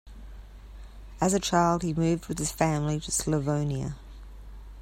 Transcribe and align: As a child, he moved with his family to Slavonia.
As 1.21 1.31
a 1.35 1.39
child, 1.39 1.83
he 1.83 1.93
moved 1.93 2.25
with 2.25 2.39
his 2.39 2.51
family 2.51 2.99
to 3.01 3.11
Slavonia. 3.11 3.97